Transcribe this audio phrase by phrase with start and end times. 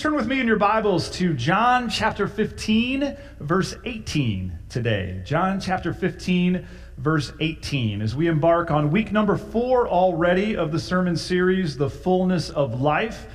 [0.00, 5.20] Turn with me in your Bibles to John chapter 15, verse 18 today.
[5.26, 6.66] John chapter 15,
[6.96, 8.00] verse 18.
[8.00, 12.80] As we embark on week number four already of the sermon series, The Fullness of
[12.80, 13.26] Life,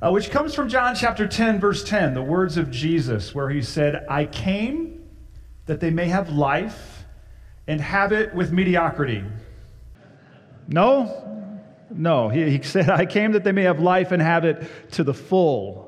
[0.00, 3.60] uh, which comes from John chapter 10, verse 10, the words of Jesus, where he
[3.60, 5.04] said, I came
[5.66, 7.04] that they may have life
[7.66, 9.22] and have it with mediocrity.
[10.66, 11.52] No?
[11.90, 12.30] No.
[12.30, 15.12] He, he said, I came that they may have life and have it to the
[15.12, 15.85] full.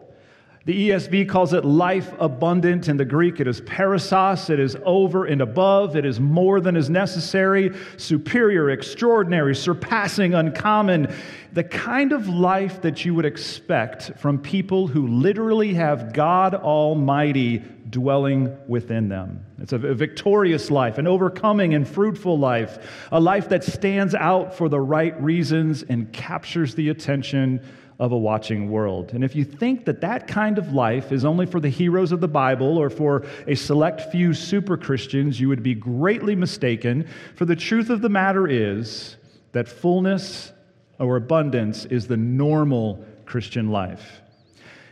[0.68, 2.88] The ESV calls it life abundant.
[2.88, 4.50] In the Greek, it is perissos.
[4.50, 5.96] It is over and above.
[5.96, 11.10] It is more than is necessary, superior, extraordinary, surpassing, uncommon.
[11.54, 17.64] The kind of life that you would expect from people who literally have God Almighty
[17.88, 19.42] dwelling within them.
[19.58, 24.68] It's a victorious life, an overcoming and fruitful life, a life that stands out for
[24.68, 27.62] the right reasons and captures the attention
[27.98, 29.12] of a watching world.
[29.12, 32.20] And if you think that that kind of life is only for the heroes of
[32.20, 37.08] the Bible or for a select few super Christians, you would be greatly mistaken.
[37.34, 39.16] For the truth of the matter is
[39.52, 40.52] that fullness
[41.00, 44.20] or abundance is the normal Christian life.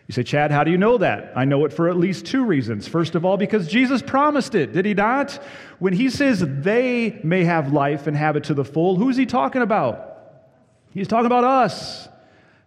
[0.08, 1.32] You say, Chad, how do you know that?
[1.36, 2.86] I know it for at least two reasons.
[2.86, 5.32] First of all, because Jesus promised it, did he not?
[5.80, 9.26] When he says they may have life and have it to the full, who's he
[9.26, 10.12] talking about?
[10.90, 12.08] He's talking about us.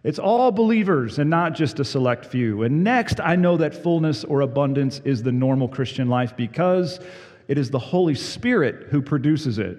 [0.02, 2.62] It's all believers and not just a select few.
[2.62, 7.00] And next, I know that fullness or abundance is the normal Christian life because
[7.48, 9.78] it is the Holy Spirit who produces it.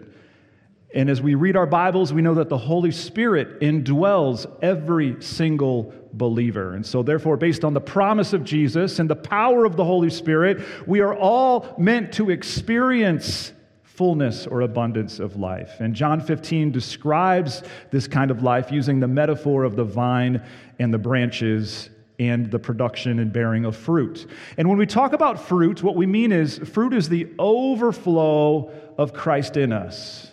[0.94, 5.94] And as we read our Bibles, we know that the Holy Spirit indwells every single
[6.14, 6.74] believer.
[6.74, 10.10] And so, therefore, based on the promise of Jesus and the power of the Holy
[10.10, 13.54] Spirit, we are all meant to experience
[13.96, 15.80] fullness or abundance of life.
[15.80, 20.42] And John 15 describes this kind of life using the metaphor of the vine
[20.80, 24.28] and the branches and the production and bearing of fruit.
[24.58, 29.14] And when we talk about fruit, what we mean is fruit is the overflow of
[29.14, 30.32] Christ in us.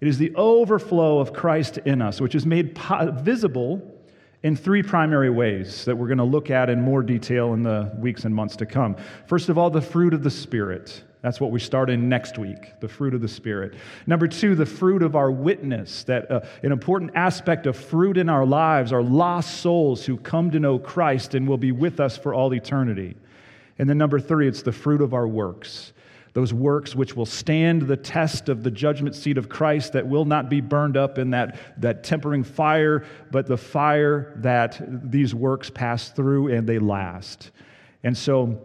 [0.00, 2.78] It is the overflow of Christ in us, which is made
[3.20, 3.94] visible
[4.42, 7.92] in three primary ways that we're going to look at in more detail in the
[7.98, 8.96] weeks and months to come.
[9.26, 11.02] First of all, the fruit of the Spirit.
[11.22, 13.74] That's what we start in next week, the fruit of the Spirit.
[14.06, 16.04] Number two, the fruit of our witness.
[16.04, 20.50] That uh, an important aspect of fruit in our lives are lost souls who come
[20.52, 23.16] to know Christ and will be with us for all eternity.
[23.78, 25.92] And then number three, it's the fruit of our works.
[26.36, 30.26] Those works which will stand the test of the judgment seat of Christ, that will
[30.26, 34.78] not be burned up in that, that tempering fire, but the fire that
[35.10, 37.52] these works pass through and they last.
[38.04, 38.60] And so,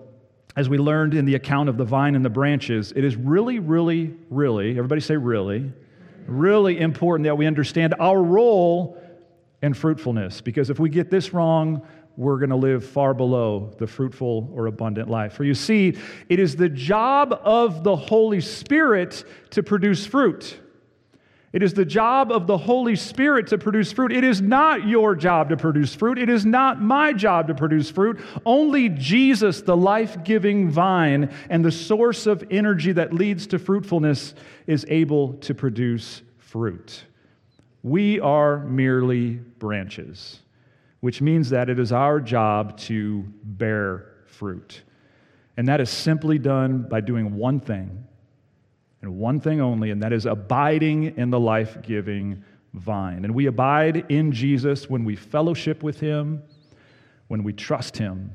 [0.56, 3.60] as we learned in the account of the vine and the branches, it is really,
[3.60, 5.72] really, really, everybody say really,
[6.28, 9.02] really important that we understand our role
[9.62, 10.42] in fruitfulness.
[10.42, 11.82] Because if we get this wrong,
[12.18, 15.34] we're going to live far below the fruitful or abundant life.
[15.34, 15.98] For you see,
[16.28, 20.60] it is the job of the Holy Spirit to produce fruit.
[21.54, 24.14] It is the job of the Holy Spirit to produce fruit.
[24.14, 26.18] It is not your job to produce fruit.
[26.18, 28.22] It is not my job to produce fruit.
[28.46, 34.34] Only Jesus, the life giving vine and the source of energy that leads to fruitfulness,
[34.66, 37.04] is able to produce fruit.
[37.84, 40.40] We are merely branches,
[41.02, 44.84] which means that it is our job to bear fruit.
[45.58, 48.06] And that is simply done by doing one thing
[49.02, 53.26] and one thing only, and that is abiding in the life giving vine.
[53.26, 56.44] And we abide in Jesus when we fellowship with him,
[57.28, 58.32] when we trust him,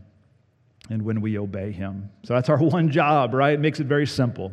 [0.91, 2.11] and when we obey him.
[2.25, 3.55] So that's our one job, right?
[3.55, 4.53] It makes it very simple.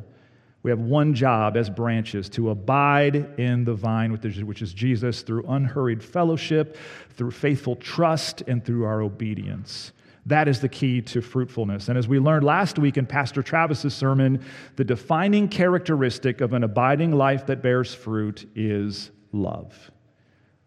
[0.61, 5.43] We have one job as branches to abide in the vine, which is Jesus, through
[5.47, 6.77] unhurried fellowship,
[7.09, 9.91] through faithful trust, and through our obedience.
[10.25, 11.89] That is the key to fruitfulness.
[11.89, 14.43] And as we learned last week in Pastor Travis's sermon,
[14.77, 19.91] the defining characteristic of an abiding life that bears fruit is love.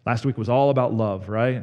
[0.04, 1.62] Last week was all about love, right?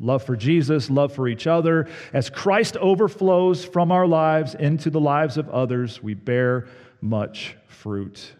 [0.00, 1.88] Love for Jesus, love for each other.
[2.12, 6.66] As Christ overflows from our lives into the lives of others, we bear
[7.00, 8.32] much fruit.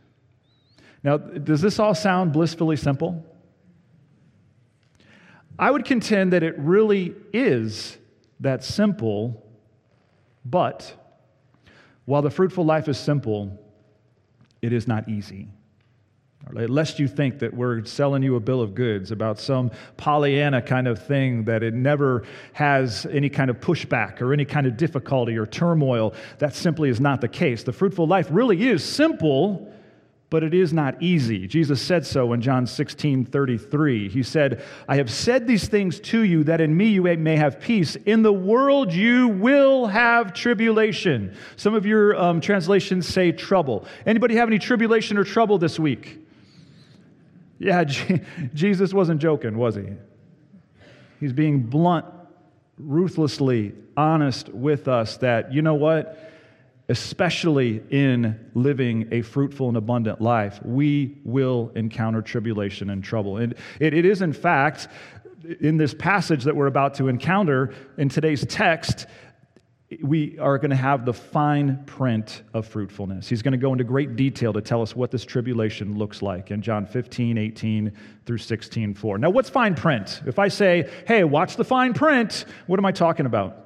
[1.03, 3.25] Now, does this all sound blissfully simple?
[5.59, 7.99] I would contend that it really is
[8.45, 9.43] that simple
[10.45, 10.95] But
[12.05, 13.59] while the fruitful life is simple,
[14.61, 15.49] it is not easy.
[16.53, 20.87] Lest you think that we're selling you a bill of goods about some Pollyanna kind
[20.87, 25.39] of thing, that it never has any kind of pushback or any kind of difficulty
[25.39, 26.13] or turmoil.
[26.41, 27.63] That simply is not the case.
[27.63, 29.74] The fruitful life really is simple,
[30.31, 31.47] but it is not easy.
[31.47, 34.09] Jesus said so in John 16 33.
[34.09, 37.61] He said, I have said these things to you that in me you may have
[37.61, 37.97] peace.
[37.97, 41.37] In the world you will have tribulation.
[41.57, 43.87] Some of your um, translations say trouble.
[44.07, 46.19] Anybody have any tribulation or trouble this week?
[47.59, 47.85] Yeah,
[48.55, 49.87] Jesus wasn't joking, was he?
[51.21, 52.07] He's being blunt,
[52.79, 56.34] ruthlessly honest with us that, you know what?
[56.89, 63.39] Especially in living a fruitful and abundant life, we will encounter tribulation and trouble.
[63.39, 64.89] And it, it is, in fact,
[65.61, 69.07] in this passage that we're about to encounter in today's text,
[70.03, 73.29] we are going to have the fine print of fruitfulness.
[73.29, 76.51] He's going to go into great detail to tell us what this tribulation looks like
[76.51, 77.93] in John 15, 18
[78.25, 79.19] through 16, 4.
[79.19, 80.23] Now, what's fine print?
[80.27, 83.64] If I say, hey, watch the fine print, what am I talking about?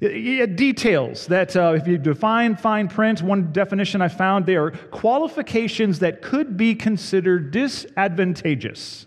[0.00, 5.98] Details that, uh, if you define fine print, one definition I found, they are qualifications
[5.98, 9.06] that could be considered disadvantageous.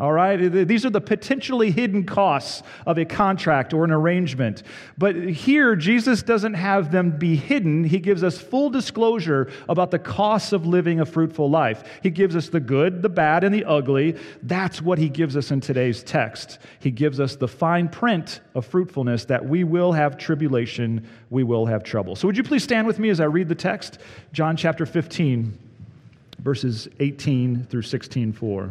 [0.00, 0.36] All right?
[0.38, 4.62] These are the potentially hidden costs of a contract or an arrangement.
[4.96, 7.84] But here, Jesus doesn't have them be hidden.
[7.84, 11.84] He gives us full disclosure about the costs of living a fruitful life.
[12.02, 14.16] He gives us the good, the bad, and the ugly.
[14.42, 16.60] That's what he gives us in today's text.
[16.78, 21.66] He gives us the fine print of fruitfulness that we will have tribulation, we will
[21.66, 22.16] have trouble.
[22.16, 23.98] So, would you please stand with me as I read the text?
[24.32, 25.58] John chapter 15,
[26.38, 28.70] verses 18 through 16, 4.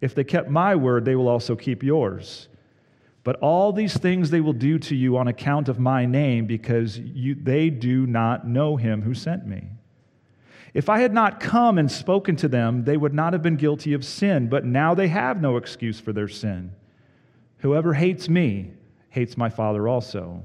[0.00, 2.48] If they kept my word, they will also keep yours.
[3.22, 6.98] But all these things they will do to you on account of my name, because
[6.98, 9.68] you, they do not know him who sent me.
[10.72, 13.92] If I had not come and spoken to them, they would not have been guilty
[13.92, 16.72] of sin, but now they have no excuse for their sin.
[17.58, 18.72] Whoever hates me
[19.10, 20.44] hates my Father also.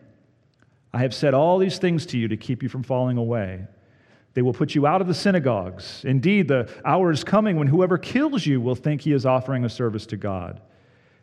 [0.93, 3.65] I have said all these things to you to keep you from falling away.
[4.33, 6.03] They will put you out of the synagogues.
[6.05, 9.69] Indeed, the hour is coming when whoever kills you will think he is offering a
[9.69, 10.61] service to God.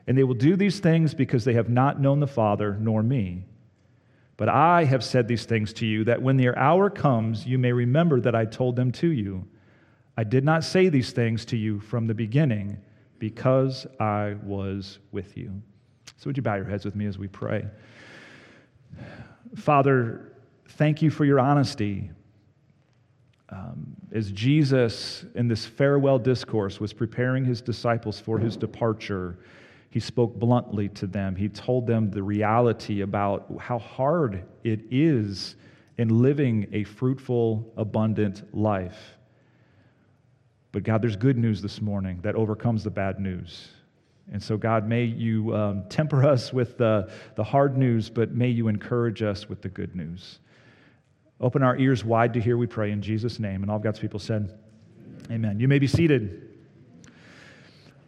[0.07, 3.45] And they will do these things because they have not known the Father nor me.
[4.37, 7.73] But I have said these things to you that when the hour comes, you may
[7.73, 9.47] remember that I told them to you.
[10.17, 12.79] I did not say these things to you from the beginning
[13.19, 15.61] because I was with you.
[16.17, 17.67] So, would you bow your heads with me as we pray?
[19.57, 20.33] Father,
[20.71, 22.11] thank you for your honesty.
[23.51, 29.39] Um, as Jesus, in this farewell discourse, was preparing his disciples for his departure,
[29.91, 31.35] he spoke bluntly to them.
[31.35, 35.57] He told them the reality about how hard it is
[35.97, 39.17] in living a fruitful, abundant life.
[40.73, 43.69] But God, there's good news this morning that overcomes the bad news.
[44.33, 48.49] And so, God, may you um, temper us with the, the hard news, but may
[48.49, 50.41] you encourage us with the good news.
[51.41, 53.63] Open our ears wide to hear, we pray, in Jesus' name.
[53.63, 54.59] And all God's people said,
[55.31, 55.61] Amen.
[55.61, 56.49] You may be seated.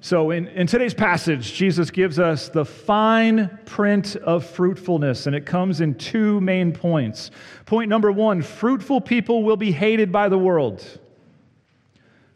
[0.03, 5.45] So, in, in today's passage, Jesus gives us the fine print of fruitfulness, and it
[5.45, 7.31] comes in two main points.
[7.67, 10.83] Point number one fruitful people will be hated by the world.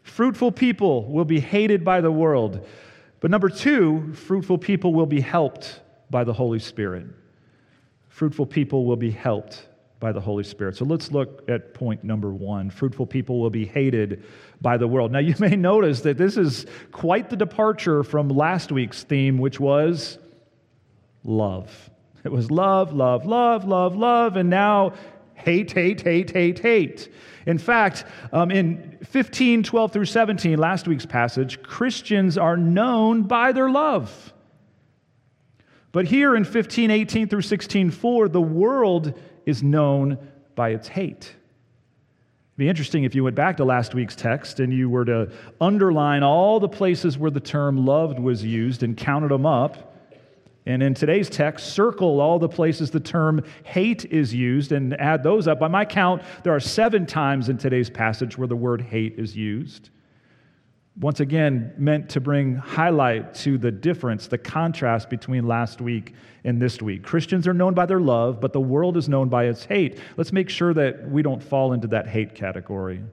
[0.03, 2.67] Fruitful people will be hated by the world.
[3.25, 7.07] But number two, fruitful people will be helped by the Holy Spirit.
[8.07, 9.67] Fruitful people will be helped
[9.99, 10.75] by the Holy Spirit.
[10.77, 12.69] So let's look at point number one.
[12.69, 14.23] Fruitful people will be hated
[14.61, 15.11] by the world.
[15.11, 19.59] Now, you may notice that this is quite the departure from last week's theme, which
[19.59, 20.19] was
[21.23, 21.89] love.
[22.23, 24.93] It was love, love, love, love, love, and now
[25.35, 27.09] hate, hate, hate, hate, hate.
[27.45, 33.51] In fact, um, in 15, 12 through 17, last week's passage, Christians are known by
[33.51, 34.33] their love.
[35.91, 39.13] But here in 15, 18 through 16, 4, the world
[39.45, 40.17] is known
[40.55, 41.35] by its hate.
[42.55, 45.31] It'd be interesting if you went back to last week's text and you were to
[45.61, 49.94] underline all the places where the term loved was used and counted them up
[50.65, 55.21] and in today's text, circle all the places the term hate is used and add
[55.21, 55.59] those up.
[55.59, 59.35] By my count, there are seven times in today's passage where the word hate is
[59.35, 59.91] used.
[60.99, 66.13] Once again, meant to bring highlight to the difference, the contrast between last week
[66.45, 67.03] and this week.
[67.03, 69.99] Christians are known by their love, but the world is known by its hate.
[70.15, 73.03] Let's make sure that we don't fall into that hate category.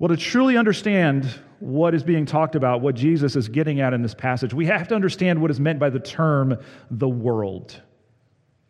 [0.00, 1.26] Well, to truly understand
[1.58, 4.88] what is being talked about, what Jesus is getting at in this passage, we have
[4.88, 6.56] to understand what is meant by the term
[6.90, 7.78] the world.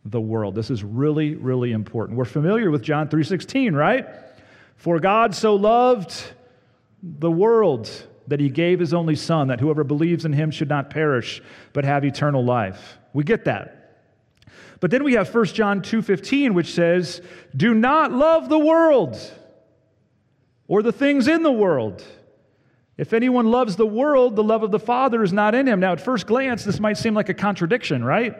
[0.04, 0.56] The world.
[0.56, 2.18] This is really, really important.
[2.18, 4.08] We're familiar with John 3:16, right?
[4.74, 6.32] For God so loved
[7.00, 7.88] the world
[8.26, 11.40] that he gave his only son that whoever believes in him should not perish
[11.72, 12.98] but have eternal life.
[13.12, 14.00] We get that.
[14.80, 17.22] But then we have 1 John 2:15 which says,
[17.56, 19.16] "Do not love the world
[20.70, 22.00] or the things in the world.
[22.96, 25.80] If anyone loves the world, the love of the Father is not in him.
[25.80, 28.36] Now, at first glance, this might seem like a contradiction, right?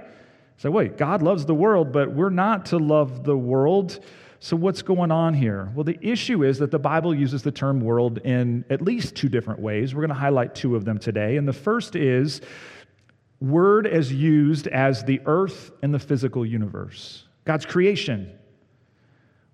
[0.56, 3.98] So, wait, God loves the world, but we're not to love the world.
[4.38, 5.72] So, what's going on here?
[5.74, 9.28] Well, the issue is that the Bible uses the term world in at least two
[9.28, 9.92] different ways.
[9.92, 11.36] We're going to highlight two of them today.
[11.36, 12.42] And the first is
[13.40, 18.30] word as used as the earth and the physical universe, God's creation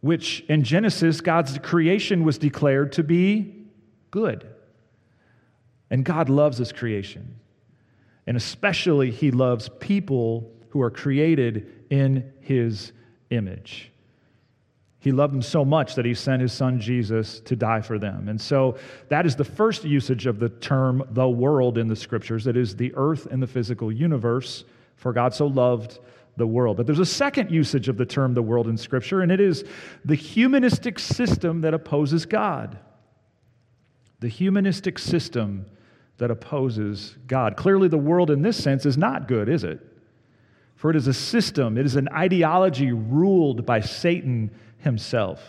[0.00, 3.54] which in Genesis, God's creation was declared to be
[4.10, 4.46] good.
[5.90, 7.36] And God loves his creation.
[8.26, 12.92] And especially, he loves people who are created in his
[13.30, 13.90] image.
[14.98, 18.28] He loved them so much that he sent his son Jesus to die for them.
[18.28, 18.76] And so
[19.08, 22.48] that is the first usage of the term the world in the scriptures.
[22.48, 24.64] It is the earth and the physical universe,
[24.96, 26.00] for God so loved
[26.36, 26.76] the world.
[26.76, 29.64] But there's a second usage of the term the world in Scripture, and it is
[30.04, 32.78] the humanistic system that opposes God.
[34.20, 35.66] The humanistic system
[36.18, 37.56] that opposes God.
[37.56, 39.80] Clearly, the world in this sense is not good, is it?
[40.76, 45.42] For it is a system, it is an ideology ruled by Satan himself.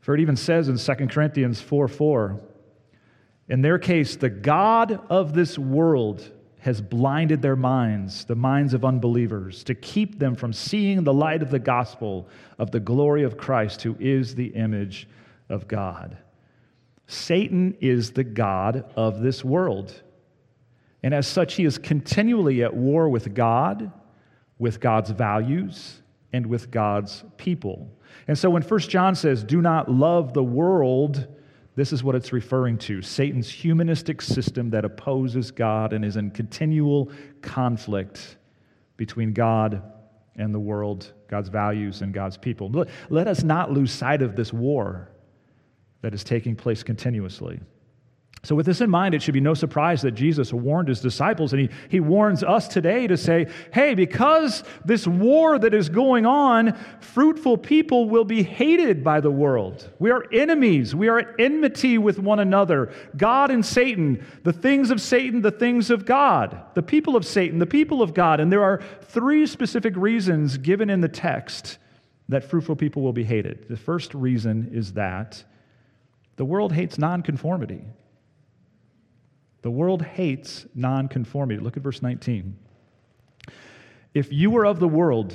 [0.00, 2.40] For it even says in 2 Corinthians 4 4,
[3.48, 6.30] in their case, the God of this world
[6.66, 11.40] has blinded their minds, the minds of unbelievers, to keep them from seeing the light
[11.40, 15.08] of the gospel of the glory of Christ, who is the image
[15.48, 16.18] of God.
[17.06, 20.02] Satan is the God of this world.
[21.04, 23.92] And as such, he is continually at war with God,
[24.58, 27.96] with God's values, and with God's people.
[28.26, 31.28] And so when 1 John says, Do not love the world,
[31.76, 36.30] this is what it's referring to Satan's humanistic system that opposes God and is in
[36.30, 38.38] continual conflict
[38.96, 39.82] between God
[40.36, 42.70] and the world, God's values and God's people.
[43.10, 45.10] Let us not lose sight of this war
[46.00, 47.60] that is taking place continuously.
[48.46, 51.52] So, with this in mind, it should be no surprise that Jesus warned his disciples,
[51.52, 56.26] and he, he warns us today to say, hey, because this war that is going
[56.26, 59.90] on, fruitful people will be hated by the world.
[59.98, 60.94] We are enemies.
[60.94, 62.92] We are at enmity with one another.
[63.16, 67.58] God and Satan, the things of Satan, the things of God, the people of Satan,
[67.58, 68.38] the people of God.
[68.38, 71.78] And there are three specific reasons given in the text
[72.28, 73.66] that fruitful people will be hated.
[73.68, 75.42] The first reason is that
[76.36, 77.82] the world hates nonconformity.
[79.66, 81.58] The world hates nonconformity.
[81.58, 82.56] Look at verse 19.
[84.14, 85.34] If you were of the world,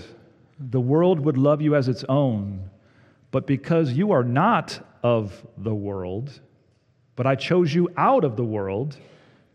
[0.57, 2.69] the world would love you as its own.
[3.31, 6.39] But because you are not of the world,
[7.17, 8.95] but I chose you out of the world,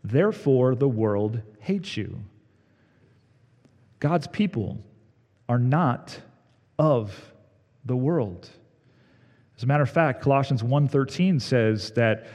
[0.03, 2.19] therefore the world hates you.
[3.97, 4.77] God's people
[5.49, 6.21] are not
[6.77, 7.33] of
[7.83, 8.47] the world.
[9.57, 12.27] As a matter of fact, Colossians 1:13 says that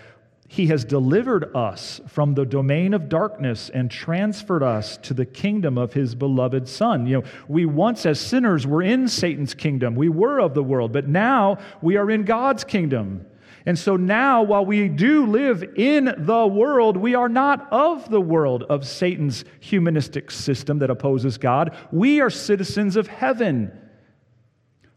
[0.53, 5.79] he has delivered us from the domain of darkness and transferred us to the kingdom
[5.79, 7.07] of his beloved Son.
[7.07, 9.95] You know, we once as sinners were in Satan's kingdom.
[9.95, 13.25] We were of the world, but now we are in God's kingdom.
[13.65, 18.21] And so now, while we do live in the world, we are not of the
[18.21, 21.75] world of Satan's humanistic system that opposes God.
[21.91, 23.73] We are citizens of heaven.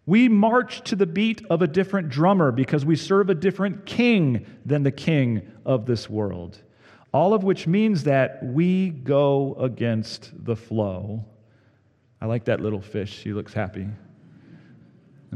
[0.05, 4.45] We march to the beat of a different drummer because we serve a different king
[4.65, 6.61] than the king of this world.
[7.11, 11.25] All of which means that we go against the flow.
[12.21, 13.17] I like that little fish.
[13.17, 13.87] She looks happy.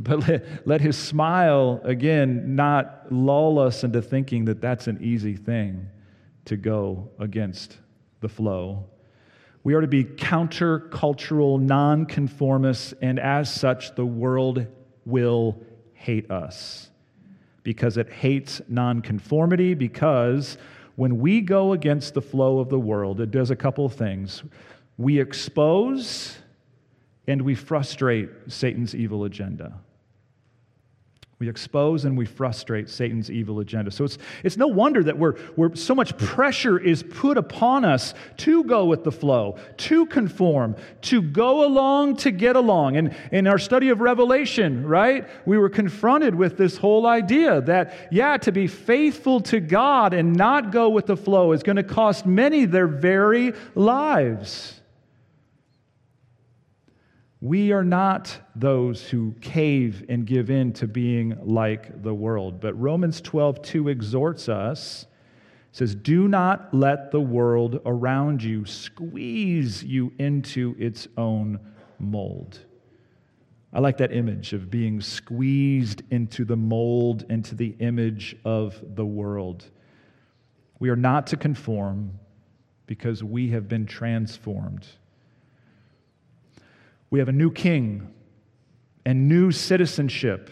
[0.01, 5.35] But let, let his smile, again, not lull us into thinking that that's an easy
[5.35, 5.87] thing
[6.45, 7.77] to go against
[8.21, 8.85] the flow.
[9.63, 14.65] We are to be countercultural, nonconformists, and as such, the world
[15.05, 15.61] will
[15.93, 16.89] hate us
[17.63, 20.57] because it hates nonconformity, because
[20.95, 24.43] when we go against the flow of the world, it does a couple of things.
[24.97, 26.37] We expose
[27.27, 29.73] and we frustrate Satan's evil agenda.
[31.39, 33.91] We expose and we frustrate Satan's evil agenda.
[33.91, 38.13] So it's, it's no wonder that we're, we're, so much pressure is put upon us
[38.37, 42.97] to go with the flow, to conform, to go along to get along.
[42.97, 48.09] And in our study of Revelation, right, we were confronted with this whole idea that,
[48.11, 51.83] yeah, to be faithful to God and not go with the flow is going to
[51.83, 54.78] cost many their very lives.
[57.41, 62.59] We are not those who cave and give in to being like the world.
[62.59, 65.05] But Romans 12, 2 exhorts us,
[65.71, 71.59] says, Do not let the world around you squeeze you into its own
[71.97, 72.59] mold.
[73.71, 79.05] I like that image of being squeezed into the mold, into the image of the
[79.05, 79.63] world.
[80.79, 82.19] We are not to conform
[82.87, 84.87] because we have been transformed.
[87.09, 88.13] We have a new king
[89.05, 90.49] and new citizenship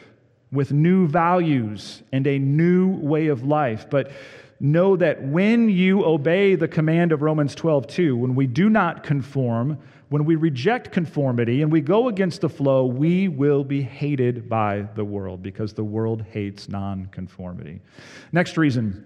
[0.52, 3.90] with new values and a new way of life.
[3.90, 4.12] But
[4.60, 9.04] know that when you obey the command of Romans 12, 2, when we do not
[9.04, 9.78] conform,
[10.10, 14.88] when we reject conformity and we go against the flow, we will be hated by
[14.96, 17.82] the world because the world hates nonconformity.
[18.32, 19.04] Next reason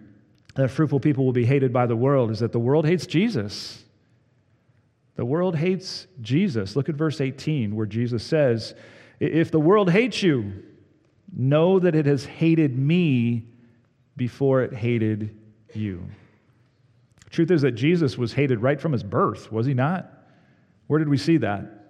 [0.55, 3.83] that fruitful people will be hated by the world is that the world hates Jesus.
[5.21, 6.75] The world hates Jesus.
[6.75, 8.73] Look at verse 18, where Jesus says,
[9.19, 10.63] If the world hates you,
[11.31, 13.45] know that it has hated me
[14.17, 15.37] before it hated
[15.75, 16.07] you.
[17.29, 20.11] truth is that Jesus was hated right from his birth, was he not?
[20.87, 21.80] Where did we see that?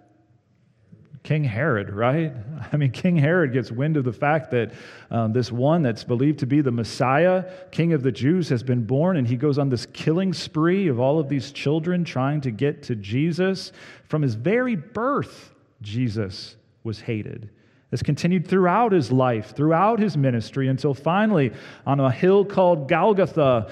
[1.23, 2.33] King Herod, right?
[2.71, 4.73] I mean, King Herod gets wind of the fact that
[5.09, 8.85] um, this one that's believed to be the Messiah, King of the Jews, has been
[8.85, 12.51] born, and he goes on this killing spree of all of these children trying to
[12.51, 13.71] get to Jesus.
[14.05, 17.49] From his very birth, Jesus was hated.
[17.91, 21.51] This continued throughout his life, throughout his ministry, until finally,
[21.85, 23.69] on a hill called Golgotha,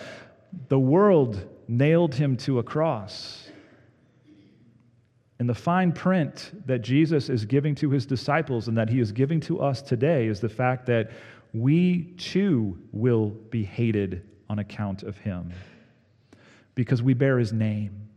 [0.67, 3.48] the world nailed him to a cross.
[5.39, 9.13] And the fine print that Jesus is giving to his disciples and that he is
[9.13, 11.11] giving to us today is the fact that
[11.53, 15.53] we too will be hated on account of him
[16.75, 18.09] because we bear his name.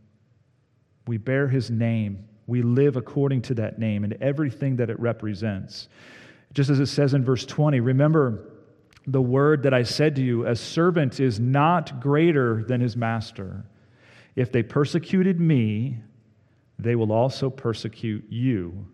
[1.07, 2.27] We bear his name.
[2.45, 5.87] We live according to that name and everything that it represents.
[6.53, 8.49] Just as it says in verse 20, remember
[9.07, 13.65] the word that I said to you a servant is not greater than his master.
[14.35, 15.99] If they persecuted me,
[16.79, 18.85] they will also persecute you.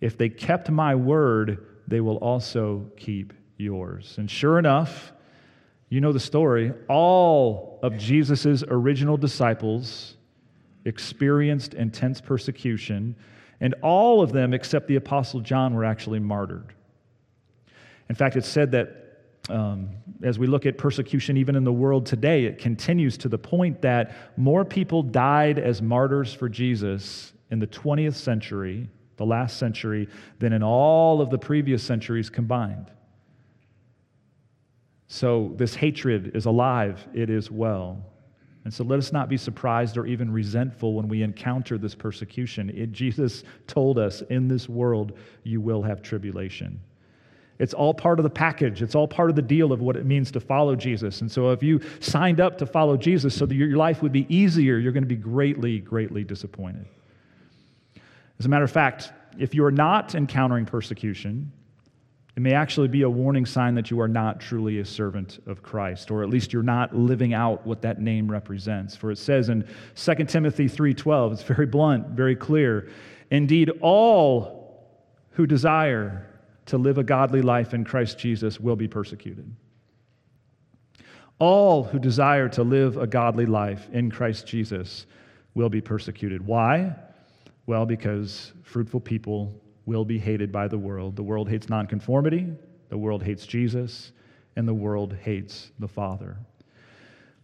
[0.00, 4.14] If they kept my word, they will also keep yours.
[4.18, 5.12] And sure enough,
[5.88, 6.72] you know the story.
[6.88, 10.16] All of Jesus' original disciples
[10.84, 13.16] experienced intense persecution,
[13.60, 16.74] and all of them, except the Apostle John, were actually martyred.
[18.08, 19.07] In fact, it's said that
[19.48, 19.90] um,
[20.22, 23.80] as we look at persecution even in the world today, it continues to the point
[23.82, 30.08] that more people died as martyrs for Jesus in the 20th century, the last century,
[30.38, 32.90] than in all of the previous centuries combined.
[35.06, 38.04] So this hatred is alive, it is well.
[38.64, 42.68] And so let us not be surprised or even resentful when we encounter this persecution.
[42.68, 46.78] It, Jesus told us, in this world you will have tribulation.
[47.58, 48.82] It's all part of the package.
[48.82, 51.20] It's all part of the deal of what it means to follow Jesus.
[51.20, 54.26] And so, if you signed up to follow Jesus so that your life would be
[54.34, 56.86] easier, you're going to be greatly, greatly disappointed.
[58.38, 61.50] As a matter of fact, if you are not encountering persecution,
[62.36, 65.60] it may actually be a warning sign that you are not truly a servant of
[65.60, 68.94] Christ, or at least you're not living out what that name represents.
[68.94, 69.66] For it says in
[69.96, 72.90] 2 Timothy 3:12, it's very blunt, very clear.
[73.32, 74.86] Indeed, all
[75.30, 76.28] who desire
[76.68, 79.50] to live a godly life in Christ Jesus will be persecuted.
[81.38, 85.06] All who desire to live a godly life in Christ Jesus
[85.54, 86.46] will be persecuted.
[86.46, 86.94] Why?
[87.66, 89.54] Well, because fruitful people
[89.86, 91.16] will be hated by the world.
[91.16, 92.46] The world hates nonconformity,
[92.90, 94.12] the world hates Jesus,
[94.56, 96.36] and the world hates the Father.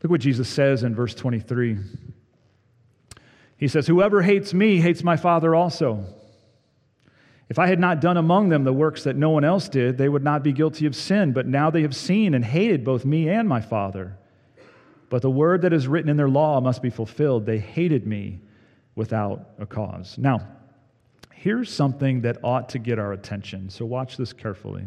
[0.03, 1.79] Look what Jesus says in verse 23.
[3.57, 6.05] He says, Whoever hates me hates my Father also.
[7.49, 10.09] If I had not done among them the works that no one else did, they
[10.09, 11.33] would not be guilty of sin.
[11.33, 14.17] But now they have seen and hated both me and my Father.
[15.11, 17.45] But the word that is written in their law must be fulfilled.
[17.45, 18.41] They hated me
[18.95, 20.17] without a cause.
[20.17, 20.47] Now,
[21.33, 23.69] here's something that ought to get our attention.
[23.69, 24.87] So watch this carefully.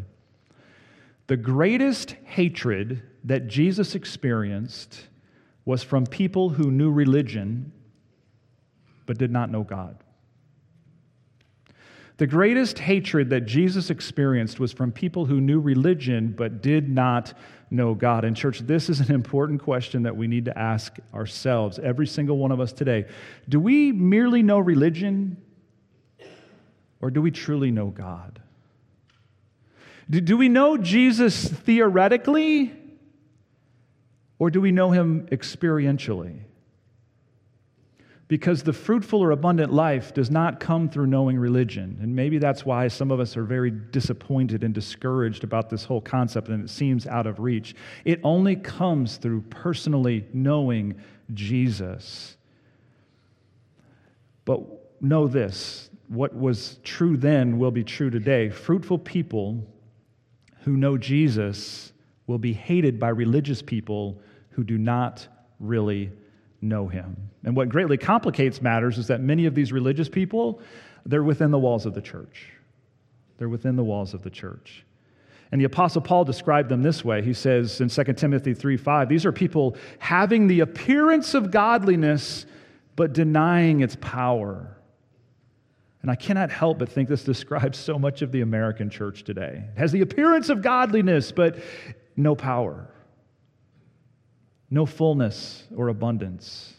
[1.28, 5.06] The greatest hatred that Jesus experienced
[5.64, 7.70] was from people who knew religion
[9.06, 10.02] but did not know God.
[12.18, 17.32] The greatest hatred that Jesus experienced was from people who knew religion but did not
[17.70, 18.24] know God.
[18.24, 22.36] And, church, this is an important question that we need to ask ourselves, every single
[22.36, 23.06] one of us today.
[23.48, 25.36] Do we merely know religion
[27.00, 28.40] or do we truly know God?
[30.10, 32.74] Do, do we know Jesus theoretically
[34.40, 36.40] or do we know him experientially?
[38.28, 41.98] Because the fruitful or abundant life does not come through knowing religion.
[42.02, 46.02] And maybe that's why some of us are very disappointed and discouraged about this whole
[46.02, 47.74] concept and it seems out of reach.
[48.04, 51.00] It only comes through personally knowing
[51.32, 52.36] Jesus.
[54.44, 54.60] But
[55.00, 58.48] know this what was true then will be true today.
[58.48, 59.62] Fruitful people
[60.62, 61.92] who know Jesus
[62.26, 65.26] will be hated by religious people who do not
[65.60, 66.10] really
[66.60, 67.30] know him.
[67.44, 70.60] And what greatly complicates matters is that many of these religious people,
[71.06, 72.52] they're within the walls of the church.
[73.38, 74.84] They're within the walls of the church.
[75.50, 77.22] And the Apostle Paul described them this way.
[77.22, 82.44] He says in 2 Timothy 3 5, these are people having the appearance of godliness,
[82.96, 84.76] but denying its power.
[86.02, 89.64] And I cannot help but think this describes so much of the American church today.
[89.74, 91.60] It has the appearance of godliness, but
[92.16, 92.90] no power
[94.70, 96.74] no fullness or abundance,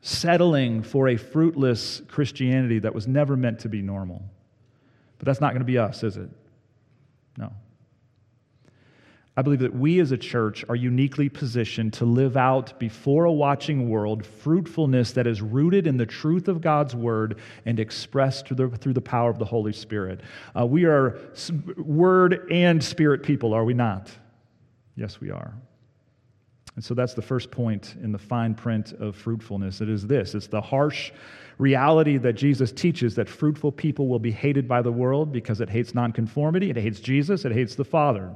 [0.00, 4.22] settling for a fruitless Christianity that was never meant to be normal.
[5.18, 6.30] But that's not going to be us, is it?
[7.36, 7.52] No.
[9.36, 13.32] I believe that we as a church are uniquely positioned to live out before a
[13.32, 18.56] watching world fruitfulness that is rooted in the truth of God's word and expressed through
[18.56, 20.22] the, through the power of the Holy Spirit.
[20.58, 21.20] Uh, we are
[21.76, 24.10] word and spirit people, are we not?
[24.96, 25.54] Yes, we are.
[26.78, 29.80] And so that's the first point in the fine print of fruitfulness.
[29.80, 31.10] It is this it's the harsh
[31.58, 35.68] reality that Jesus teaches that fruitful people will be hated by the world because it
[35.68, 38.30] hates nonconformity, it hates Jesus, it hates the Father.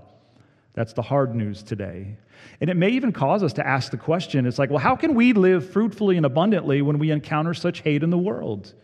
[0.74, 2.16] That's the hard news today.
[2.60, 5.14] And it may even cause us to ask the question it's like, well, how can
[5.14, 8.74] we live fruitfully and abundantly when we encounter such hate in the world?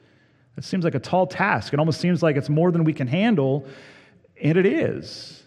[0.56, 1.72] It seems like a tall task.
[1.72, 3.66] It almost seems like it's more than we can handle,
[4.40, 5.42] and it is.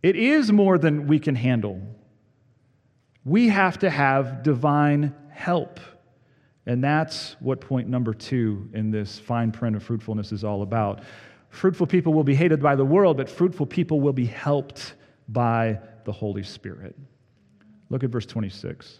[0.00, 1.82] It is more than we can handle
[3.24, 5.80] we have to have divine help.
[6.66, 11.02] And that's what point number two in this fine print of fruitfulness is all about.
[11.50, 14.94] Fruitful people will be hated by the world, but fruitful people will be helped
[15.28, 16.96] by the Holy Spirit.
[17.90, 18.98] Look at verse 26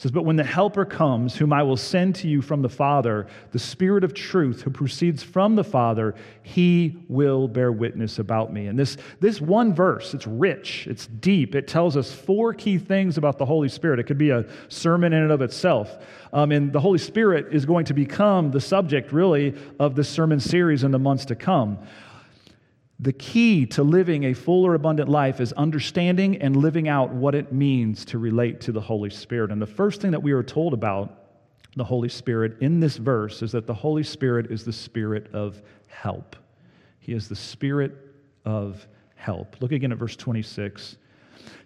[0.00, 3.26] says, But when the Helper comes, whom I will send to you from the Father,
[3.52, 8.68] the Spirit of truth who proceeds from the Father, he will bear witness about me.
[8.68, 11.54] And this, this one verse, it's rich, it's deep.
[11.54, 14.00] It tells us four key things about the Holy Spirit.
[14.00, 15.98] It could be a sermon in and of itself.
[16.32, 20.40] Um, and the Holy Spirit is going to become the subject, really, of this sermon
[20.40, 21.78] series in the months to come.
[23.02, 27.34] The key to living a full or abundant life is understanding and living out what
[27.34, 29.50] it means to relate to the Holy Spirit.
[29.50, 31.16] And the first thing that we are told about
[31.76, 35.62] the Holy Spirit in this verse is that the Holy Spirit is the Spirit of
[35.86, 36.36] help.
[36.98, 37.96] He is the Spirit
[38.44, 39.56] of help.
[39.60, 40.98] Look again at verse 26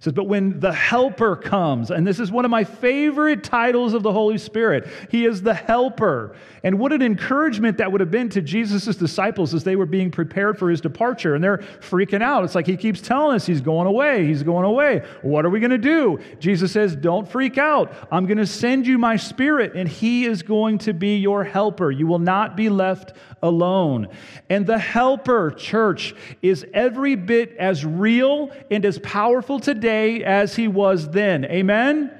[0.04, 4.02] says, But when the Helper comes, and this is one of my favorite titles of
[4.02, 6.36] the Holy Spirit, He is the Helper.
[6.62, 10.10] And what an encouragement that would have been to Jesus' disciples as they were being
[10.10, 11.34] prepared for His departure.
[11.34, 12.44] And they're freaking out.
[12.44, 14.26] It's like He keeps telling us He's going away.
[14.26, 15.02] He's going away.
[15.22, 16.20] What are we going to do?
[16.38, 17.92] Jesus says, Don't freak out.
[18.12, 21.90] I'm going to send you my Spirit, and He is going to be your helper.
[21.90, 24.08] You will not be left alone.
[24.48, 30.66] And the Helper, church, is every bit as real and as powerful today as he
[30.66, 31.44] was then.
[31.44, 32.10] Amen?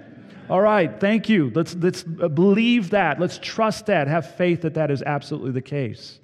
[0.49, 1.51] All right, thank you.
[1.55, 3.19] Let's, let's believe that.
[3.19, 4.07] Let's trust that.
[4.07, 6.21] Have faith that that is absolutely the case.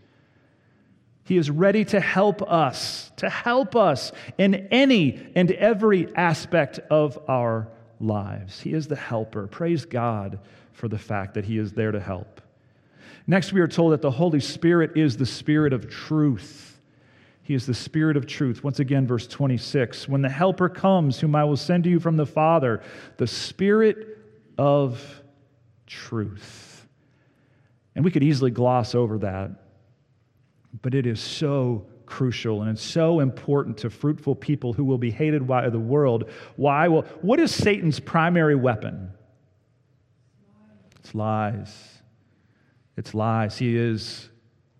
[1.24, 7.18] He is ready to help us, to help us in any and every aspect of
[7.28, 7.68] our
[8.00, 8.60] lives.
[8.60, 9.46] He is the helper.
[9.46, 10.40] Praise God
[10.72, 12.39] for the fact that He is there to help.
[13.30, 16.80] Next, we are told that the Holy Spirit is the Spirit of truth.
[17.44, 18.64] He is the Spirit of truth.
[18.64, 22.16] Once again, verse 26 When the Helper comes, whom I will send to you from
[22.16, 22.82] the Father,
[23.18, 24.18] the Spirit
[24.58, 25.22] of
[25.86, 26.88] truth.
[27.94, 29.52] And we could easily gloss over that.
[30.82, 35.12] But it is so crucial and it's so important to fruitful people who will be
[35.12, 36.28] hated by the world.
[36.56, 36.88] Why?
[36.88, 39.12] Well, what is Satan's primary weapon?
[40.98, 41.89] It's lies.
[43.00, 43.56] It's lies.
[43.56, 44.28] He is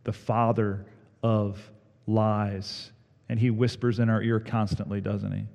[0.05, 0.85] the father
[1.23, 1.59] of
[2.07, 2.93] lies.
[3.31, 5.47] And he whispers in our ear constantly, doesn't he?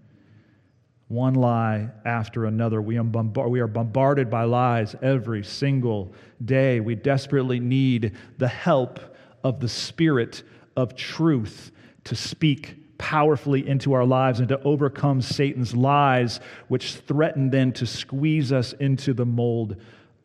[1.08, 2.82] One lie after another.
[2.82, 6.12] We are, bombarded by lies every single
[6.44, 6.80] day.
[6.80, 9.00] We desperately need the help
[9.44, 10.42] of the Spirit
[10.76, 11.72] of truth
[12.06, 17.86] to speak powerfully into our lives and to overcome Satan's lies, which threaten then to
[17.86, 19.76] squeeze us into the mold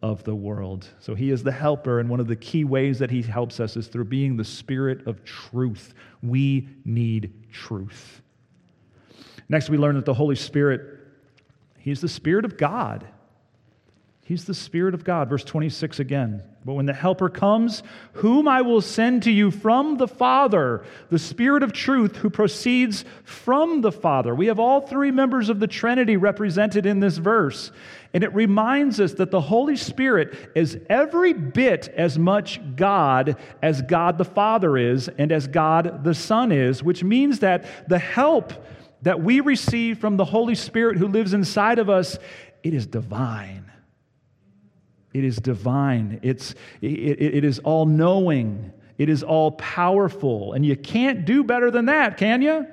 [0.03, 0.89] of the world.
[0.99, 3.77] So he is the helper, and one of the key ways that he helps us
[3.77, 5.95] is through being the spirit of truth.
[6.23, 8.23] We need truth.
[9.49, 11.01] Next, we learn that the Holy Spirit,
[11.79, 13.07] he's the Spirit of God.
[14.31, 15.29] He's the Spirit of God.
[15.29, 16.45] Verse 26 again.
[16.65, 21.19] But when the Helper comes, whom I will send to you from the Father, the
[21.19, 24.33] Spirit of truth who proceeds from the Father.
[24.33, 27.73] We have all three members of the Trinity represented in this verse.
[28.15, 33.83] And it reminds us that the Holy Spirit is every bit as much God as
[33.83, 38.53] God the Father is and as God the Son is, which means that the help
[39.03, 42.17] that we receive from the Holy Spirit who lives inside of us,
[42.63, 43.70] it is divine.
[45.13, 46.21] It is divine.
[46.23, 48.73] It's, it, it is all knowing.
[48.99, 50.53] It is all powerful.
[50.53, 52.67] And you can't do better than that, can you?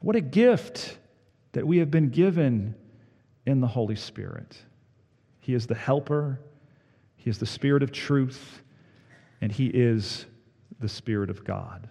[0.00, 0.98] What a gift
[1.52, 2.74] that we have been given
[3.46, 4.56] in the Holy Spirit.
[5.40, 6.40] He is the helper,
[7.16, 8.62] He is the Spirit of truth,
[9.40, 10.26] and He is
[10.80, 11.88] the Spirit of God.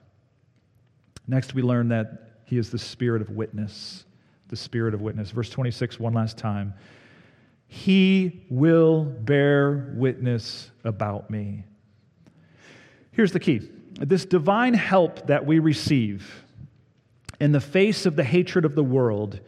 [1.28, 4.06] Next, we learn that He is the Spirit of witness.
[4.48, 5.32] The Spirit of witness.
[5.32, 6.74] Verse 26, one last time.
[7.68, 11.66] He will bear witness about me.
[13.12, 16.44] Here's the key this divine help that we receive
[17.40, 19.40] in the face of the hatred of the world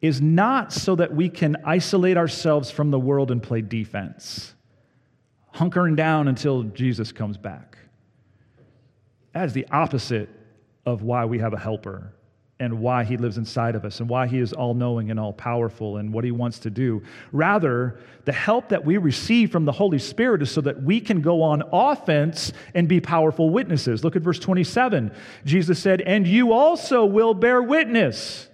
[0.00, 4.54] is not so that we can isolate ourselves from the world and play defense,
[5.54, 7.78] hunkering down until Jesus comes back.
[9.32, 10.28] That is the opposite
[10.84, 12.12] of why we have a helper
[12.58, 15.32] and why he lives inside of us and why he is all knowing and all
[15.32, 17.02] powerful and what he wants to do.
[17.30, 21.20] Rather, the help that we receive from the Holy Spirit is so that we can
[21.20, 24.02] go on offense and be powerful witnesses.
[24.02, 25.12] Look at verse 27.
[25.44, 28.48] Jesus said, And you also will bear witness.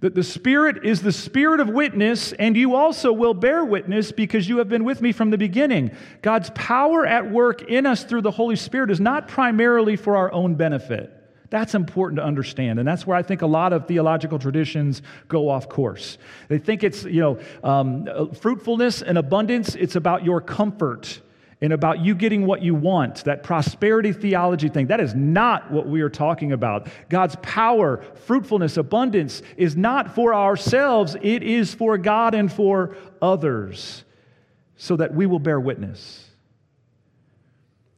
[0.00, 4.48] That the Spirit is the Spirit of witness, and you also will bear witness because
[4.48, 5.92] you have been with me from the beginning.
[6.22, 10.30] God's power at work in us through the Holy Spirit is not primarily for our
[10.32, 11.21] own benefit.
[11.52, 12.78] That's important to understand.
[12.78, 16.16] And that's where I think a lot of theological traditions go off course.
[16.48, 21.20] They think it's, you know, um, fruitfulness and abundance, it's about your comfort
[21.60, 24.86] and about you getting what you want, that prosperity theology thing.
[24.86, 26.88] That is not what we are talking about.
[27.10, 34.04] God's power, fruitfulness, abundance is not for ourselves, it is for God and for others,
[34.78, 36.31] so that we will bear witness.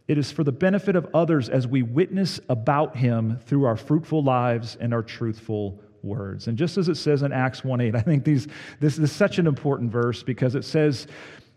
[0.07, 4.23] It is for the benefit of others as we witness about him through our fruitful
[4.23, 6.47] lives and our truthful words.
[6.47, 8.47] And just as it says in Acts 1 8, I think these,
[8.81, 11.07] this is such an important verse because it says,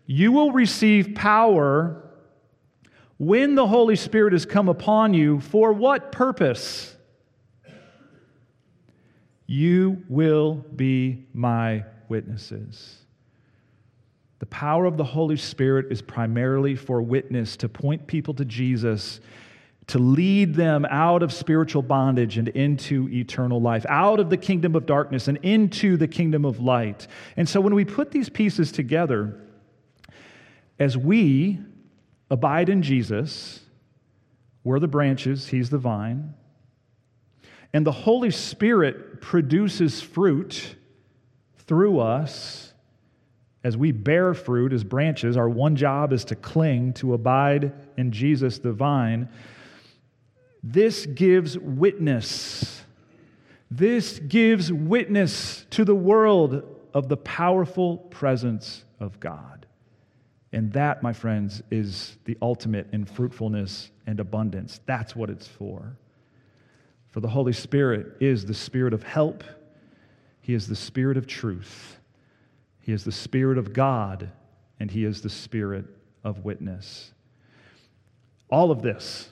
[0.06, 2.04] You will receive power
[3.18, 5.42] when the Holy Spirit has come upon you.
[5.42, 6.96] For what purpose?
[9.46, 12.98] You will be my witnesses.
[14.40, 19.20] The power of the Holy Spirit is primarily for witness, to point people to Jesus,
[19.88, 24.76] to lead them out of spiritual bondage and into eternal life, out of the kingdom
[24.76, 27.08] of darkness and into the kingdom of light.
[27.36, 29.42] And so when we put these pieces together,
[30.78, 31.60] as we
[32.30, 33.62] abide in Jesus,
[34.64, 36.34] we're the branches, He's the vine,
[37.74, 40.76] and the Holy Spirit produces fruit
[41.60, 42.67] through us
[43.68, 48.14] as we bear fruit as branches, our one job is to cling, to abide in
[48.14, 49.28] Jesus the vine.
[50.64, 52.82] This gives witness.
[53.70, 59.66] This gives witness to the world of the powerful presence of God.
[60.54, 64.80] And that, my friends, is the ultimate in fruitfulness and abundance.
[64.86, 65.98] That's what it's for.
[67.10, 69.44] For the Holy Spirit is the Spirit of help,
[70.40, 71.97] He is the Spirit of truth.
[72.88, 74.32] He is the Spirit of God,
[74.80, 75.84] and He is the Spirit
[76.24, 77.12] of witness.
[78.50, 79.30] All of this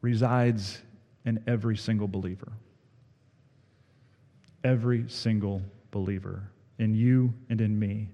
[0.00, 0.80] resides
[1.26, 2.52] in every single believer.
[4.62, 8.10] Every single believer, in you and in me.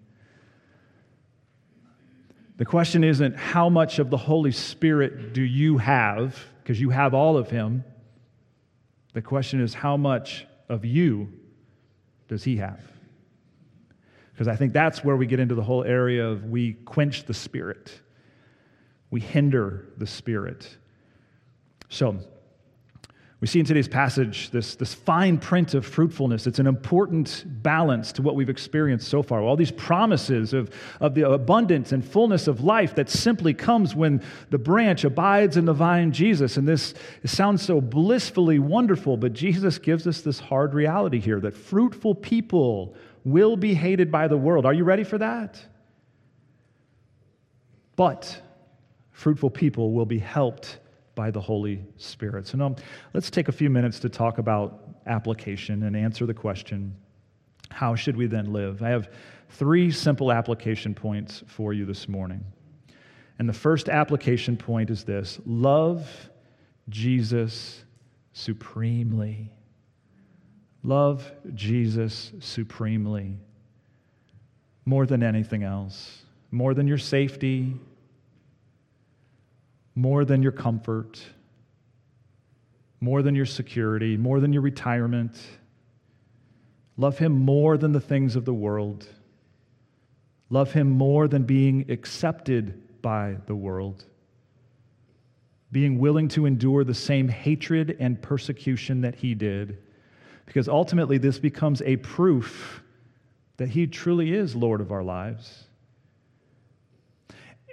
[2.57, 7.13] The question isn't how much of the Holy Spirit do you have, because you have
[7.13, 7.85] all of Him.
[9.13, 11.31] The question is how much of you
[12.29, 12.94] does He have?
[14.35, 17.35] Because I think that's where we get into the whole area of we quench the
[17.35, 18.01] Spirit,
[19.11, 20.77] we hinder the Spirit.
[21.89, 22.19] So,
[23.45, 26.47] we see in today's passage this, this fine print of fruitfulness.
[26.47, 29.43] It's an important balance to what we've experienced so far.
[29.43, 34.23] All these promises of, of the abundance and fullness of life that simply comes when
[34.49, 36.57] the branch abides in the vine, Jesus.
[36.57, 36.95] And this
[37.27, 42.95] sounds so blissfully wonderful, but Jesus gives us this hard reality here that fruitful people
[43.25, 44.67] will be hated by the world.
[44.67, 45.61] Are you ready for that?
[47.97, 48.41] But
[49.13, 50.79] fruitful people will be helped
[51.15, 52.47] by the Holy Spirit.
[52.47, 52.77] So now
[53.13, 56.95] let's take a few minutes to talk about application and answer the question
[57.71, 58.83] how should we then live?
[58.83, 59.11] I have
[59.49, 62.45] three simple application points for you this morning.
[63.41, 66.09] And the first application point is this love
[66.89, 67.85] Jesus
[68.33, 69.51] supremely.
[70.85, 73.39] Love Jesus supremely.
[74.85, 77.75] More than anything else, more than your safety,
[79.95, 81.23] more than your comfort,
[83.01, 85.41] more than your security, more than your retirement.
[86.99, 89.07] Love Him more than the things of the world.
[90.51, 94.05] Love Him more than being accepted by the world.
[95.73, 99.79] Being willing to endure the same hatred and persecution that He did.
[100.47, 102.83] Because ultimately, this becomes a proof
[103.57, 105.65] that He truly is Lord of our lives.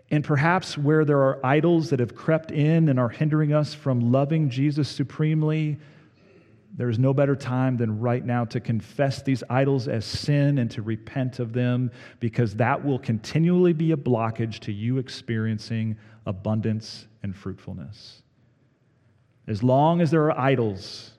[0.09, 4.11] And perhaps where there are idols that have crept in and are hindering us from
[4.11, 5.79] loving Jesus supremely,
[6.75, 10.69] there is no better time than right now to confess these idols as sin and
[10.71, 17.07] to repent of them because that will continually be a blockage to you experiencing abundance
[17.23, 18.21] and fruitfulness.
[19.47, 21.11] As long as there are idols,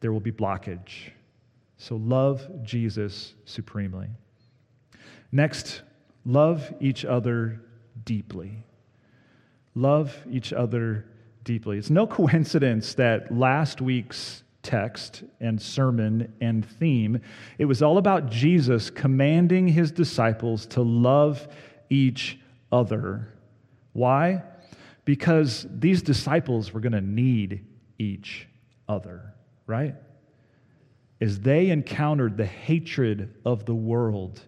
[0.00, 1.10] there will be blockage.
[1.76, 4.08] So love Jesus supremely.
[5.30, 5.82] Next,
[6.24, 7.60] love each other
[8.04, 8.64] deeply.
[9.74, 11.04] Love each other
[11.44, 11.78] deeply.
[11.78, 17.20] It's no coincidence that last week's text and sermon and theme
[17.58, 21.48] it was all about Jesus commanding his disciples to love
[21.88, 22.38] each
[22.70, 23.32] other.
[23.92, 24.42] Why?
[25.04, 27.64] Because these disciples were going to need
[27.98, 28.46] each
[28.88, 29.34] other,
[29.68, 29.94] right?
[31.20, 34.40] As they encountered the hatred of the world,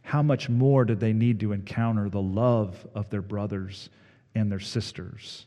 [0.00, 3.90] how much more did they need to encounter the love of their brothers
[4.34, 5.46] and their sisters?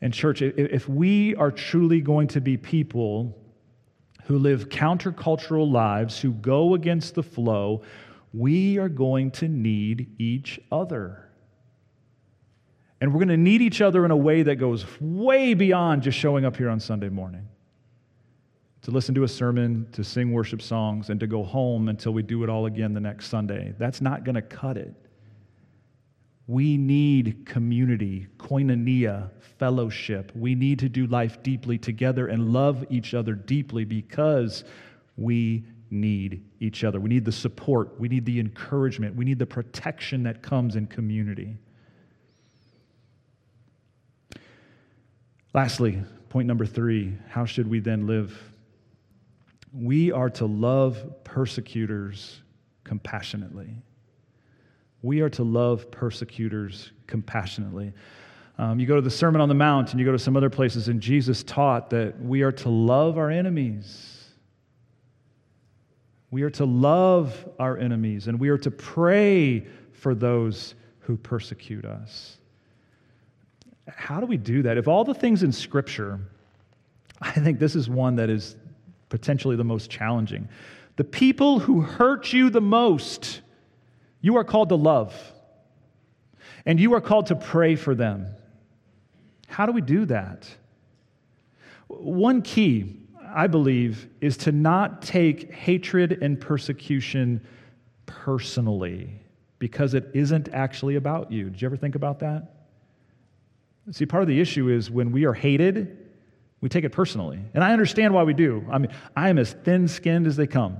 [0.00, 3.36] And, church, if we are truly going to be people
[4.24, 7.82] who live countercultural lives, who go against the flow,
[8.32, 11.28] we are going to need each other.
[13.00, 16.16] And we're going to need each other in a way that goes way beyond just
[16.16, 17.46] showing up here on Sunday morning
[18.82, 22.22] to listen to a sermon, to sing worship songs, and to go home until we
[22.22, 23.74] do it all again the next Sunday.
[23.78, 24.94] That's not going to cut it.
[26.46, 30.32] We need community, koinonia, fellowship.
[30.34, 34.64] We need to do life deeply together and love each other deeply because
[35.16, 36.98] we need each other.
[36.98, 40.86] We need the support, we need the encouragement, we need the protection that comes in
[40.86, 41.56] community.
[45.52, 48.49] Lastly, point number three how should we then live
[49.72, 52.42] we are to love persecutors
[52.84, 53.76] compassionately.
[55.02, 57.92] We are to love persecutors compassionately.
[58.58, 60.50] Um, you go to the Sermon on the Mount and you go to some other
[60.50, 64.28] places, and Jesus taught that we are to love our enemies.
[66.30, 71.84] We are to love our enemies, and we are to pray for those who persecute
[71.84, 72.36] us.
[73.88, 74.76] How do we do that?
[74.76, 76.20] If all the things in Scripture,
[77.22, 78.56] I think this is one that is
[79.10, 80.48] potentially the most challenging.
[80.96, 83.42] The people who hurt you the most,
[84.22, 85.14] you are called to love,
[86.64, 88.26] and you are called to pray for them.
[89.48, 90.48] How do we do that?
[91.88, 93.00] One key,
[93.34, 97.44] I believe, is to not take hatred and persecution
[98.06, 99.20] personally
[99.58, 101.50] because it isn't actually about you.
[101.50, 102.54] Did you ever think about that?
[103.90, 105.99] See, part of the issue is when we are hated,
[106.60, 107.40] we take it personally.
[107.54, 108.64] And I understand why we do.
[108.70, 110.78] I mean, I am as thin skinned as they come.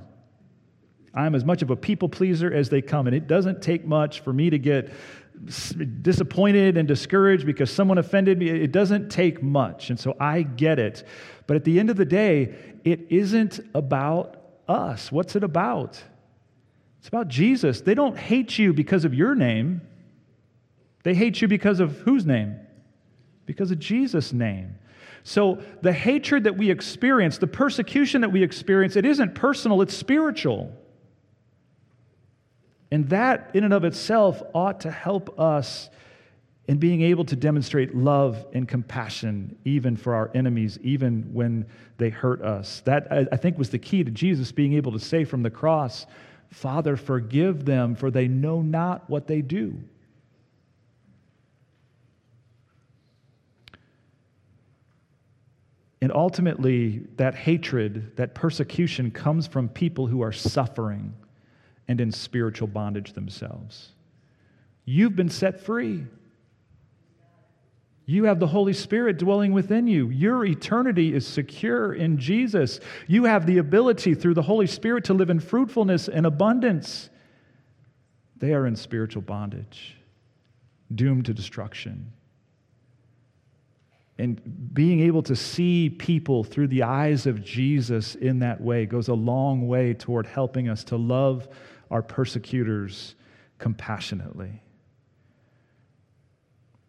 [1.15, 3.07] I am as much of a people pleaser as they come.
[3.07, 4.93] And it doesn't take much for me to get
[6.03, 8.51] disappointed and discouraged because someone offended me.
[8.51, 9.91] It doesn't take much.
[9.91, 11.07] And so I get it.
[11.47, 12.55] But at the end of the day,
[12.85, 14.37] it isn't about
[14.69, 15.11] us.
[15.11, 16.01] What's it about?
[16.99, 17.81] It's about Jesus.
[17.81, 19.81] They don't hate you because of your name,
[21.03, 22.57] They hate you because of whose name?
[23.47, 24.77] Because of Jesus' name.
[25.23, 29.95] So the hatred that we experience, the persecution that we experience, it isn't personal, it's
[29.95, 30.73] spiritual.
[32.91, 35.91] And that, in and of itself, ought to help us
[36.67, 41.67] in being able to demonstrate love and compassion, even for our enemies, even when
[41.99, 42.81] they hurt us.
[42.83, 46.07] That, I think, was the key to Jesus being able to say from the cross,
[46.51, 49.81] Father, forgive them, for they know not what they do.
[56.03, 61.15] And ultimately, that hatred, that persecution comes from people who are suffering
[61.89, 63.91] and in spiritual bondage themselves.
[64.87, 66.07] You've been set free.
[68.07, 70.09] You have the Holy Spirit dwelling within you.
[70.09, 72.81] Your eternity is secure in Jesus.
[73.07, 77.11] You have the ability through the Holy Spirit to live in fruitfulness and abundance.
[78.39, 79.97] They are in spiritual bondage,
[80.95, 82.13] doomed to destruction
[84.21, 89.09] and being able to see people through the eyes of Jesus in that way goes
[89.09, 91.49] a long way toward helping us to love
[91.91, 93.15] our persecutors
[93.59, 94.63] compassionately.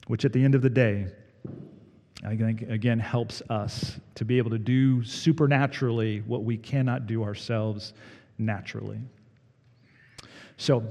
[0.07, 1.07] Which at the end of the day,
[2.25, 7.23] I think, again, helps us to be able to do supernaturally what we cannot do
[7.23, 7.93] ourselves
[8.37, 8.99] naturally.
[10.57, 10.83] So,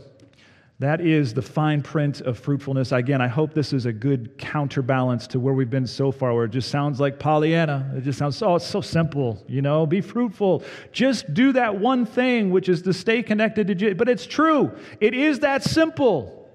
[0.81, 2.91] that is the fine print of fruitfulness.
[2.91, 6.47] Again, I hope this is a good counterbalance to where we've been so far, where
[6.47, 7.93] it just sounds like Pollyanna.
[7.97, 10.65] It just sounds, oh, it's so simple, you know, be fruitful.
[10.91, 13.99] Just do that one thing, which is to stay connected to Jesus.
[13.99, 16.49] But it's true, it is that simple.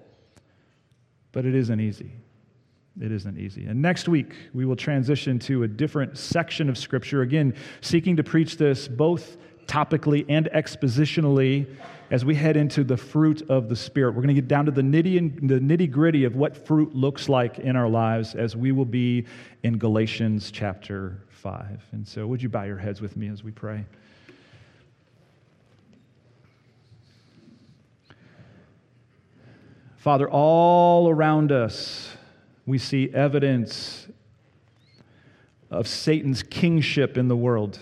[1.32, 2.11] But it isn't easy.
[2.99, 3.65] It isn't easy.
[3.65, 8.23] And next week, we will transition to a different section of Scripture, again, seeking to
[8.23, 9.38] preach this both
[9.68, 11.68] topically and expositionally
[12.11, 14.11] as we head into the fruit of the Spirit.
[14.11, 16.93] We're going to get down to the nitty and the nitty gritty of what fruit
[16.95, 19.26] looks like in our lives as we will be
[19.63, 21.84] in Galatians chapter 5.
[21.93, 23.86] And so, would you bow your heads with me as we pray?
[29.97, 32.16] Father, all around us,
[32.68, 34.07] we see evidence
[35.72, 37.80] of Satan's kingship in the world.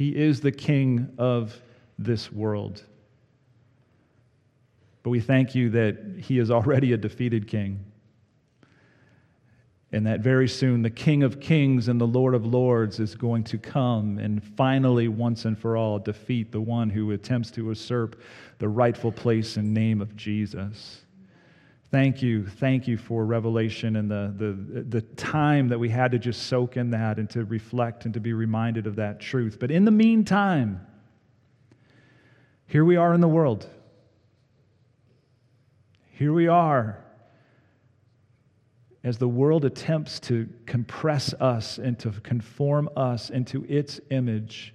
[0.00, 1.60] He is the king of
[1.98, 2.82] this world.
[5.02, 7.84] But we thank you that he is already a defeated king.
[9.92, 13.44] And that very soon the King of Kings and the Lord of Lords is going
[13.44, 18.18] to come and finally, once and for all, defeat the one who attempts to usurp
[18.56, 21.02] the rightful place and name of Jesus.
[21.90, 22.46] Thank you.
[22.46, 26.76] Thank you for revelation and the, the, the time that we had to just soak
[26.76, 29.58] in that and to reflect and to be reminded of that truth.
[29.58, 30.86] But in the meantime,
[32.66, 33.68] here we are in the world.
[36.12, 37.02] Here we are
[39.02, 44.74] as the world attempts to compress us and to conform us into its image.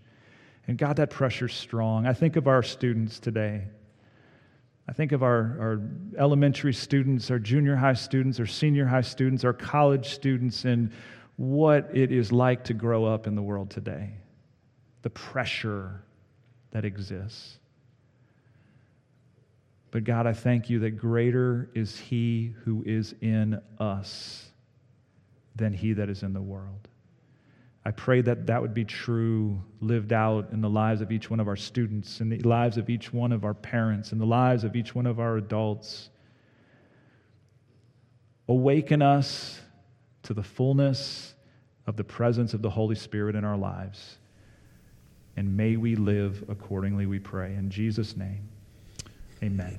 [0.67, 2.07] And God, that pressure's strong.
[2.07, 3.67] I think of our students today.
[4.87, 5.81] I think of our, our
[6.17, 10.91] elementary students, our junior high students, our senior high students, our college students, and
[11.37, 14.11] what it is like to grow up in the world today.
[15.01, 16.03] The pressure
[16.71, 17.57] that exists.
[19.91, 24.49] But God, I thank you that greater is He who is in us
[25.55, 26.87] than He that is in the world.
[27.85, 31.39] I pray that that would be true, lived out in the lives of each one
[31.39, 34.63] of our students, in the lives of each one of our parents, in the lives
[34.63, 36.09] of each one of our adults.
[38.47, 39.61] Awaken us
[40.23, 41.35] to the fullness
[41.85, 44.17] of the presence of the Holy Spirit in our lives.
[45.37, 47.53] And may we live accordingly, we pray.
[47.53, 48.49] In Jesus' name,
[49.43, 49.73] amen.